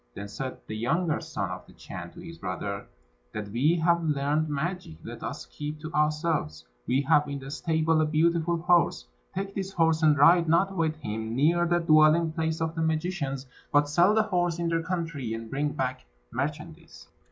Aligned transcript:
Then 0.15 0.29
said 0.29 0.57
the 0.65 0.75
younger 0.75 1.19
son 1.21 1.51
of 1.51 1.67
the 1.67 1.73
Chan 1.73 2.13
to 2.13 2.21
his 2.21 2.39
brother, 2.39 2.87
"That 3.33 3.49
we 3.49 3.75
have 3.75 4.03
learned 4.03 4.49
magic, 4.49 4.97
let 5.03 5.21
us 5.21 5.45
keep 5.45 5.79
to 5.81 5.93
ourselves. 5.93 6.65
We 6.87 7.01
have 7.01 7.27
in 7.29 7.37
the 7.37 7.51
stable 7.51 8.01
a 8.01 8.05
beautiful 8.07 8.57
horse; 8.57 9.05
take 9.35 9.53
this 9.53 9.73
horse, 9.73 10.01
and 10.01 10.17
ride 10.17 10.49
not 10.49 10.75
with 10.75 10.95
him 10.95 11.35
near 11.35 11.67
the 11.67 11.77
dwelling 11.77 12.31
place 12.31 12.61
of 12.61 12.73
the 12.73 12.81
magicians, 12.81 13.45
but 13.71 13.87
sell 13.87 14.15
the 14.15 14.23
horse 14.23 14.57
in 14.57 14.69
their 14.69 14.81
country, 14.81 15.35
and 15.35 15.51
bring 15.51 15.69
back 15.73 16.07
merchandise." 16.31 17.07